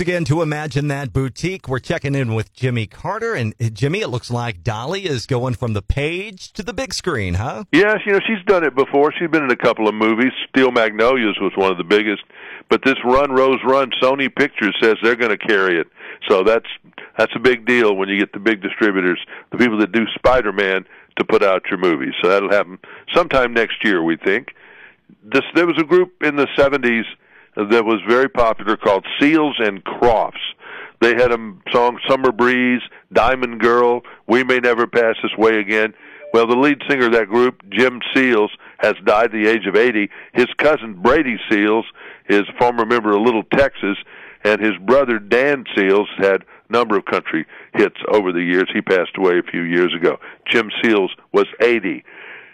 Again, 0.00 0.24
to 0.26 0.42
Imagine 0.42 0.88
That 0.88 1.12
Boutique, 1.12 1.68
we're 1.68 1.78
checking 1.78 2.14
in 2.14 2.34
with 2.34 2.52
Jimmy 2.52 2.86
Carter. 2.86 3.34
And 3.34 3.54
uh, 3.60 3.68
Jimmy, 3.68 4.00
it 4.00 4.08
looks 4.08 4.30
like 4.30 4.62
Dolly 4.62 5.06
is 5.06 5.26
going 5.26 5.54
from 5.54 5.72
the 5.72 5.82
page 5.82 6.52
to 6.52 6.62
the 6.62 6.72
big 6.72 6.94
screen, 6.94 7.34
huh? 7.34 7.64
Yes, 7.72 7.98
you 8.06 8.12
know, 8.12 8.20
she's 8.26 8.44
done 8.46 8.64
it 8.64 8.74
before. 8.74 9.12
She's 9.12 9.30
been 9.30 9.44
in 9.44 9.50
a 9.50 9.56
couple 9.56 9.88
of 9.88 9.94
movies. 9.94 10.32
Steel 10.48 10.70
Magnolias 10.70 11.36
was 11.40 11.52
one 11.56 11.70
of 11.70 11.78
the 11.78 11.84
biggest. 11.84 12.22
But 12.68 12.82
this 12.84 12.96
Run, 13.04 13.32
Rose, 13.32 13.60
Run, 13.64 13.90
Sony 14.02 14.34
Pictures 14.34 14.76
says 14.80 14.94
they're 15.02 15.16
going 15.16 15.36
to 15.36 15.38
carry 15.38 15.80
it. 15.80 15.88
So 16.28 16.44
that's 16.44 16.68
that's 17.18 17.32
a 17.34 17.40
big 17.40 17.66
deal 17.66 17.94
when 17.94 18.08
you 18.08 18.18
get 18.18 18.32
the 18.32 18.40
big 18.40 18.62
distributors, 18.62 19.20
the 19.50 19.58
people 19.58 19.78
that 19.78 19.92
do 19.92 20.06
Spider-Man, 20.14 20.84
to 21.16 21.24
put 21.24 21.42
out 21.42 21.62
your 21.70 21.78
movies. 21.78 22.14
So 22.22 22.28
that'll 22.28 22.50
happen 22.50 22.78
sometime 23.12 23.52
next 23.52 23.84
year, 23.84 24.02
we 24.02 24.16
think. 24.16 24.54
This, 25.24 25.42
there 25.54 25.66
was 25.66 25.78
a 25.78 25.84
group 25.84 26.22
in 26.22 26.36
the 26.36 26.46
70s 26.56 27.04
that 27.56 27.84
was 27.84 28.00
very 28.08 28.28
popular 28.28 28.76
called 28.76 29.06
Seals 29.20 29.56
and 29.58 29.84
Crofts. 29.84 30.40
They 31.00 31.14
had 31.14 31.32
a 31.32 31.54
song 31.72 31.98
Summer 32.08 32.32
Breeze, 32.32 32.80
Diamond 33.12 33.60
Girl, 33.60 34.02
We 34.28 34.44
May 34.44 34.58
Never 34.58 34.86
Pass 34.86 35.16
This 35.22 35.36
Way 35.36 35.58
Again. 35.58 35.94
Well, 36.32 36.46
the 36.46 36.56
lead 36.56 36.80
singer 36.88 37.06
of 37.06 37.12
that 37.12 37.28
group, 37.28 37.60
Jim 37.68 38.00
Seals, 38.14 38.50
has 38.78 38.94
died 39.04 39.26
at 39.26 39.32
the 39.32 39.48
age 39.48 39.66
of 39.66 39.76
80. 39.76 40.08
His 40.32 40.46
cousin 40.56 40.94
Brady 41.02 41.36
Seals 41.50 41.84
is 42.28 42.42
a 42.42 42.58
former 42.58 42.86
member 42.86 43.14
of 43.14 43.22
Little 43.22 43.42
Texas, 43.42 43.98
and 44.44 44.60
his 44.60 44.72
brother 44.86 45.18
Dan 45.18 45.64
Seals 45.76 46.08
had 46.16 46.42
a 46.42 46.72
number 46.72 46.96
of 46.96 47.04
country 47.04 47.46
hits 47.74 47.96
over 48.08 48.32
the 48.32 48.40
years. 48.40 48.70
He 48.72 48.80
passed 48.80 49.16
away 49.18 49.38
a 49.38 49.50
few 49.50 49.62
years 49.62 49.92
ago. 49.94 50.18
Jim 50.48 50.70
Seals 50.82 51.10
was 51.32 51.46
80. 51.60 52.02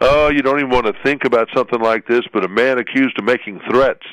Oh, 0.00 0.30
you 0.30 0.40
don't 0.40 0.58
even 0.58 0.70
want 0.70 0.86
to 0.86 0.94
think 1.04 1.24
about 1.24 1.48
something 1.54 1.80
like 1.80 2.08
this, 2.08 2.22
but 2.32 2.44
a 2.44 2.48
man 2.48 2.78
accused 2.78 3.18
of 3.18 3.24
making 3.24 3.60
threats 3.70 4.06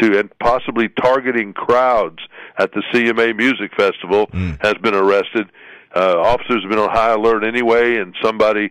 to 0.00 0.18
and 0.18 0.30
possibly 0.38 0.88
targeting 0.88 1.52
crowds 1.52 2.18
at 2.58 2.72
the 2.72 2.82
CMA 2.92 3.36
Music 3.36 3.70
Festival 3.76 4.26
mm. 4.28 4.60
has 4.60 4.74
been 4.74 4.94
arrested. 4.94 5.48
Uh, 5.94 6.18
officers 6.18 6.62
have 6.62 6.70
been 6.70 6.78
on 6.78 6.90
high 6.90 7.12
alert 7.12 7.44
anyway, 7.44 7.96
and 7.96 8.14
somebody 8.22 8.70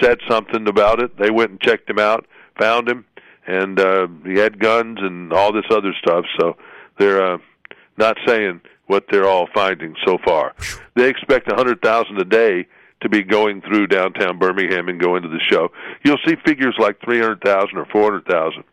said 0.00 0.18
something 0.28 0.68
about 0.68 1.00
it. 1.00 1.18
They 1.18 1.30
went 1.30 1.50
and 1.50 1.60
checked 1.60 1.88
him 1.88 1.98
out, 1.98 2.26
found 2.58 2.88
him, 2.88 3.04
and 3.46 3.78
uh, 3.80 4.06
he 4.24 4.38
had 4.38 4.58
guns 4.58 4.98
and 5.00 5.32
all 5.32 5.52
this 5.52 5.64
other 5.70 5.92
stuff. 6.00 6.24
So 6.38 6.56
they're 6.98 7.34
uh, 7.34 7.38
not 7.96 8.16
saying 8.26 8.60
what 8.86 9.04
they're 9.10 9.28
all 9.28 9.48
finding 9.54 9.94
so 10.06 10.18
far. 10.24 10.54
They 10.94 11.08
expect 11.08 11.50
a 11.52 11.54
hundred 11.54 11.80
thousand 11.82 12.18
a 12.18 12.24
day 12.24 12.66
to 13.00 13.08
be 13.08 13.22
going 13.22 13.60
through 13.62 13.86
downtown 13.86 14.38
Birmingham 14.38 14.88
and 14.88 15.00
going 15.00 15.22
to 15.22 15.28
the 15.28 15.40
show. 15.40 15.70
You'll 16.04 16.18
see 16.26 16.34
figures 16.44 16.74
like 16.78 17.00
three 17.00 17.20
hundred 17.20 17.42
thousand 17.42 17.78
or 17.78 17.86
four 17.86 18.04
hundred 18.04 18.26
thousand. 18.26 18.64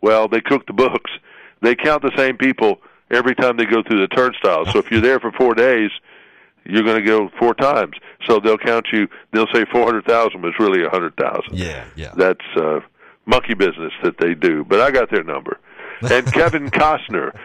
Well, 0.00 0.28
they 0.28 0.40
cook 0.40 0.66
the 0.66 0.72
books. 0.72 1.10
They 1.62 1.74
count 1.74 2.02
the 2.02 2.12
same 2.16 2.36
people 2.36 2.80
every 3.10 3.34
time 3.34 3.56
they 3.56 3.64
go 3.64 3.82
through 3.82 4.00
the 4.00 4.08
turnstile. 4.08 4.66
So 4.66 4.78
if 4.78 4.90
you're 4.90 5.00
there 5.00 5.20
for 5.20 5.32
four 5.32 5.54
days, 5.54 5.90
you're 6.64 6.82
going 6.82 7.02
to 7.02 7.06
go 7.06 7.30
four 7.38 7.54
times. 7.54 7.96
So 8.26 8.40
they'll 8.40 8.58
count 8.58 8.86
you. 8.92 9.08
They'll 9.32 9.48
say 9.52 9.64
four 9.70 9.84
hundred 9.84 10.04
thousand, 10.04 10.42
but 10.42 10.48
it's 10.48 10.60
really 10.60 10.84
a 10.84 10.90
hundred 10.90 11.16
thousand. 11.16 11.56
Yeah, 11.56 11.84
yeah. 11.94 12.12
That's 12.16 12.44
uh, 12.56 12.80
monkey 13.24 13.54
business 13.54 13.92
that 14.02 14.18
they 14.18 14.34
do. 14.34 14.64
But 14.64 14.80
I 14.80 14.90
got 14.90 15.10
their 15.10 15.24
number. 15.24 15.58
And 16.02 16.26
Kevin 16.32 16.70
Costner, 16.70 17.36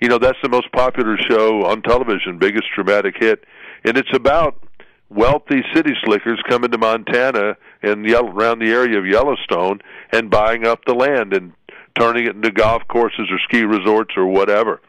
you 0.00 0.08
know, 0.08 0.18
that's 0.18 0.38
the 0.42 0.48
most 0.48 0.72
popular 0.72 1.16
show 1.28 1.64
on 1.64 1.82
television, 1.82 2.38
biggest 2.38 2.66
dramatic 2.74 3.16
hit, 3.18 3.44
and 3.84 3.96
it's 3.96 4.14
about 4.14 4.62
wealthy 5.10 5.62
city 5.74 5.92
slickers 6.04 6.40
coming 6.48 6.70
to 6.70 6.78
Montana 6.78 7.56
and 7.82 8.08
around 8.08 8.60
the 8.60 8.70
area 8.70 8.98
of 8.98 9.06
Yellowstone 9.06 9.80
and 10.12 10.30
buying 10.30 10.66
up 10.66 10.84
the 10.86 10.94
land 10.94 11.32
and 11.34 11.52
turning 11.98 12.26
it 12.26 12.36
into 12.36 12.50
golf 12.50 12.82
courses 12.88 13.28
or 13.30 13.38
ski 13.48 13.62
resorts 13.64 14.14
or 14.16 14.26
whatever. 14.26 14.80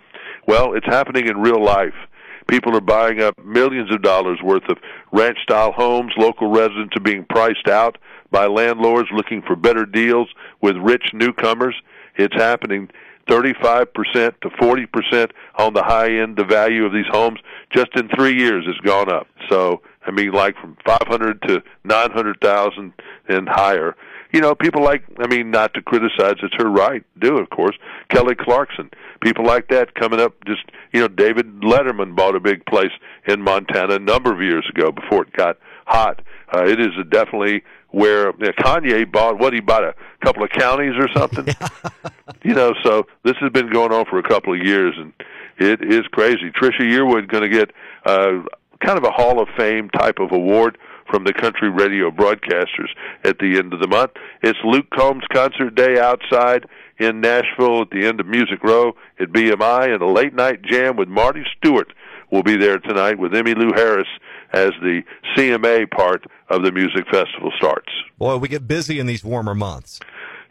Well, 0.47 0.73
it's 0.73 0.85
happening 0.85 1.27
in 1.27 1.37
real 1.37 1.63
life. 1.63 1.93
People 2.47 2.75
are 2.75 2.81
buying 2.81 3.21
up 3.21 3.37
millions 3.43 3.93
of 3.93 4.01
dollars 4.01 4.39
worth 4.43 4.67
of 4.69 4.77
ranch 5.11 5.37
style 5.43 5.71
homes. 5.71 6.11
Local 6.17 6.49
residents 6.49 6.95
are 6.97 7.01
being 7.01 7.25
priced 7.29 7.67
out 7.67 7.97
by 8.31 8.47
landlords 8.47 9.09
looking 9.13 9.41
for 9.41 9.55
better 9.55 9.85
deals 9.85 10.27
with 10.61 10.75
rich 10.77 11.11
newcomers. 11.13 11.75
It's 12.15 12.35
happening 12.35 12.89
35% 13.27 13.87
to 14.41 14.49
40% 14.49 15.31
on 15.57 15.73
the 15.73 15.83
high 15.83 16.11
end. 16.11 16.37
The 16.37 16.43
value 16.43 16.85
of 16.85 16.91
these 16.91 17.05
homes 17.09 17.39
just 17.71 17.89
in 17.95 18.09
three 18.09 18.37
years 18.37 18.65
has 18.65 18.77
gone 18.77 19.11
up. 19.11 19.27
So, 19.49 19.81
I 20.05 20.11
mean, 20.11 20.31
like 20.31 20.55
from 20.57 20.75
500 20.85 21.41
to 21.43 21.63
900,000 21.83 22.93
and 23.29 23.47
higher 23.47 23.95
you 24.31 24.41
know, 24.41 24.55
people 24.55 24.83
like, 24.83 25.03
I 25.19 25.27
mean, 25.27 25.51
not 25.51 25.73
to 25.73 25.81
criticize, 25.81 26.35
it's 26.41 26.55
her 26.57 26.69
right, 26.69 27.03
do 27.19 27.37
of 27.37 27.49
course. 27.49 27.75
Kelly 28.09 28.35
Clarkson, 28.35 28.89
people 29.21 29.45
like 29.45 29.67
that 29.69 29.93
coming 29.95 30.19
up. 30.19 30.33
Just, 30.45 30.63
you 30.93 31.01
know, 31.01 31.07
David 31.07 31.61
Letterman 31.61 32.15
bought 32.15 32.35
a 32.35 32.39
big 32.39 32.65
place 32.65 32.91
in 33.27 33.41
Montana 33.41 33.95
a 33.95 33.99
number 33.99 34.33
of 34.33 34.41
years 34.41 34.65
ago 34.69 34.91
before 34.91 35.23
it 35.23 35.33
got 35.33 35.57
hot. 35.85 36.21
Uh, 36.53 36.65
it 36.65 36.79
is 36.79 36.89
definitely 37.09 37.63
where 37.89 38.27
you 38.27 38.45
know, 38.45 38.51
Kanye 38.59 39.09
bought 39.09 39.37
what 39.37 39.53
he 39.53 39.59
bought 39.59 39.83
a 39.83 39.93
couple 40.23 40.43
of 40.43 40.49
counties 40.49 40.93
or 40.97 41.09
something. 41.13 41.53
you 42.43 42.53
know, 42.53 42.73
so 42.83 43.05
this 43.23 43.35
has 43.41 43.51
been 43.51 43.71
going 43.71 43.91
on 43.91 44.05
for 44.05 44.17
a 44.17 44.23
couple 44.23 44.53
of 44.53 44.65
years, 44.65 44.95
and 44.97 45.13
it 45.57 45.81
is 45.81 46.07
crazy. 46.11 46.51
Trisha 46.51 46.81
Yearwood 46.81 47.27
going 47.27 47.43
to 47.43 47.49
get 47.49 47.71
uh, 48.05 48.43
kind 48.79 48.97
of 48.97 49.03
a 49.03 49.11
Hall 49.11 49.41
of 49.41 49.49
Fame 49.57 49.89
type 49.89 50.19
of 50.19 50.31
award 50.31 50.77
from 51.11 51.25
the 51.25 51.33
country 51.33 51.69
radio 51.69 52.09
broadcasters 52.09 52.89
at 53.23 53.37
the 53.39 53.57
end 53.57 53.73
of 53.73 53.79
the 53.79 53.87
month. 53.87 54.11
It's 54.41 54.57
Luke 54.63 54.89
Combs 54.91 55.23
concert 55.31 55.75
day 55.75 55.99
outside 55.99 56.65
in 56.97 57.21
Nashville 57.21 57.81
at 57.81 57.89
the 57.91 58.05
end 58.05 58.19
of 58.19 58.27
Music 58.27 58.63
Row 58.63 58.93
at 59.19 59.29
BMI, 59.29 59.93
and 59.93 60.01
a 60.01 60.07
late 60.07 60.33
night 60.33 60.61
jam 60.63 60.95
with 60.95 61.09
Marty 61.09 61.43
Stuart 61.57 61.93
will 62.31 62.43
be 62.43 62.55
there 62.55 62.79
tonight 62.79 63.19
with 63.19 63.33
Emmylou 63.33 63.75
Harris 63.75 64.07
as 64.53 64.71
the 64.81 65.01
CMA 65.35 65.89
part 65.91 66.25
of 66.49 66.63
the 66.63 66.71
music 66.71 67.05
festival 67.11 67.51
starts. 67.57 67.91
Boy, 68.17 68.37
we 68.37 68.47
get 68.47 68.67
busy 68.67 68.99
in 68.99 69.05
these 69.05 69.23
warmer 69.23 69.55
months. 69.55 69.99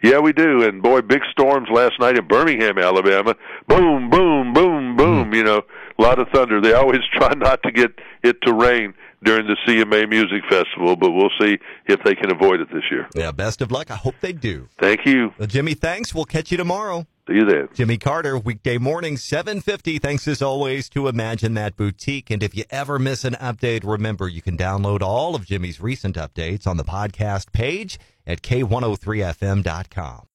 Yeah, 0.03 0.19
we 0.19 0.33
do. 0.33 0.63
And 0.63 0.83
boy, 0.83 1.03
big 1.03 1.21
storms 1.31 1.69
last 1.71 2.01
night 2.01 2.17
in 2.17 2.27
Birmingham, 2.27 2.79
Alabama. 2.79 3.35
Boom, 3.69 4.09
boom, 4.09 4.55
boom, 4.55 4.97
boom. 4.97 5.31
Mm. 5.31 5.37
You 5.37 5.45
know, 5.45 5.63
a 5.99 6.03
lot 6.03 6.19
of 6.19 6.29
thunder. 6.29 6.61
They 6.61 6.73
always 6.73 7.01
try 7.15 7.35
not 7.35 7.63
to 7.65 7.71
get 7.71 7.93
it 8.23 8.41
to 8.43 8.55
rain 8.55 8.95
during 9.23 9.47
the 9.47 9.57
CMA 9.67 10.09
Music 10.09 10.43
Festival, 10.49 10.97
but 10.97 11.11
we'll 11.11 11.31
see 11.41 11.59
if 11.87 12.03
they 12.05 12.15
can 12.15 12.31
avoid 12.31 12.61
it 12.61 12.69
this 12.73 12.85
year. 12.91 13.09
Yeah, 13.15 13.33
best 13.33 13.61
of 13.61 13.71
luck. 13.71 13.91
I 13.91 13.97
hope 13.97 14.15
they 14.21 14.33
do. 14.33 14.69
Thank 14.79 15.07
you. 15.07 15.33
Well, 15.39 15.49
Jimmy, 15.49 15.75
thanks. 15.75 16.15
We'll 16.15 16.25
catch 16.25 16.51
you 16.51 16.57
tomorrow. 16.57 17.07
See 17.29 17.35
you 17.35 17.45
then. 17.45 17.69
Jimmy 17.75 17.99
Carter, 17.99 18.39
weekday 18.39 18.79
morning, 18.79 19.17
750. 19.17 19.99
Thanks 19.99 20.27
as 20.27 20.43
always 20.43 20.89
to 20.91 21.07
Imagine 21.07 21.55
That 21.55 21.77
Boutique. 21.77 22.31
And 22.31 22.43
if 22.43 22.57
you 22.57 22.65
ever 22.71 22.99
miss 22.99 23.25
an 23.25 23.35
update, 23.35 23.85
remember 23.85 24.27
you 24.27 24.43
can 24.43 24.57
download 24.57 25.01
all 25.03 25.35
of 25.35 25.47
Jimmy's 25.47 25.81
recent 25.81 26.17
updates 26.17 26.67
on 26.67 26.77
the 26.77 26.85
podcast 26.85 27.53
page 27.53 27.99
at 28.27 28.43
k103fm.com. 28.43 30.27